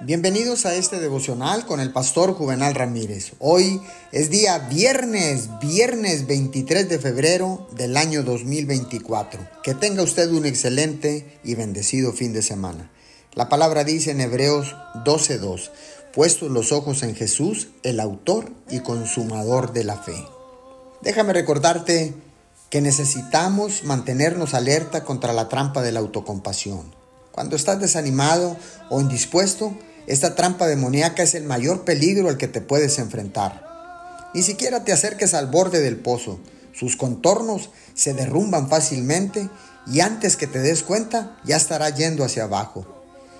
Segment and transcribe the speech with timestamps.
[0.00, 3.32] Bienvenidos a este devocional con el pastor Juvenal Ramírez.
[3.40, 3.82] Hoy
[4.12, 9.40] es día viernes, viernes 23 de febrero del año 2024.
[9.64, 12.92] Que tenga usted un excelente y bendecido fin de semana.
[13.34, 15.72] La palabra dice en Hebreos 12:2,
[16.14, 20.24] puestos los ojos en Jesús, el autor y consumador de la fe.
[21.02, 22.14] Déjame recordarte
[22.70, 26.94] que necesitamos mantenernos alerta contra la trampa de la autocompasión.
[27.32, 28.56] Cuando estás desanimado
[28.90, 29.76] o indispuesto,
[30.08, 33.62] esta trampa demoníaca es el mayor peligro al que te puedes enfrentar.
[34.32, 36.40] Ni siquiera te acerques al borde del pozo.
[36.72, 39.50] Sus contornos se derrumban fácilmente
[39.86, 42.86] y antes que te des cuenta ya estará yendo hacia abajo.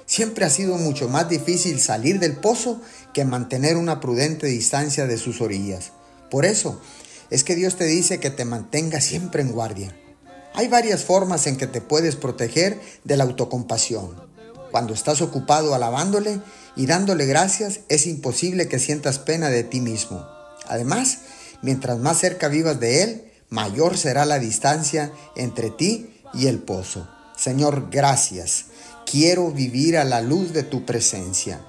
[0.05, 2.83] Siempre ha sido mucho más difícil salir del pozo
[3.15, 5.93] que mantener una prudente distancia de sus orillas.
[6.31, 6.83] Por eso,
[7.31, 9.97] es que Dios te dice que te mantengas siempre en guardia.
[10.53, 14.28] Hay varias formas en que te puedes proteger de la autocompasión.
[14.71, 16.41] Cuando estás ocupado alabándole
[16.77, 20.27] y dándole gracias, es imposible que sientas pena de ti mismo.
[20.67, 21.19] Además,
[21.63, 27.09] mientras más cerca vivas de Él, mayor será la distancia entre ti y el pozo.
[27.37, 28.67] Señor, gracias.
[29.11, 31.65] Quiero vivir a la luz de tu presencia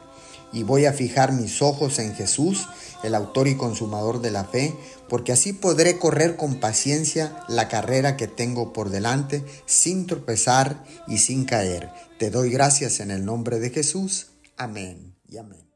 [0.52, 2.68] y voy a fijar mis ojos en Jesús,
[3.04, 4.76] el autor y consumador de la fe,
[5.08, 11.20] porque así podré correr con paciencia la carrera que tengo por delante, sin tropezar y
[11.20, 11.90] sin caer.
[12.18, 14.32] Te doy gracias en el nombre de Jesús.
[14.58, 15.69] Amén y amén.